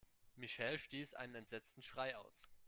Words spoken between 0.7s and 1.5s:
stieß einen